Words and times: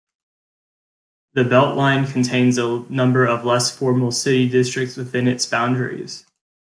The 1.33 1.43
Beltline 1.43 2.11
contains 2.11 2.57
a 2.57 2.83
number 2.89 3.23
of 3.23 3.45
less 3.45 3.69
formal 3.69 4.11
city 4.11 4.49
districts 4.49 4.97
within 4.97 5.27
its 5.27 5.45
boundaries. 5.45 6.25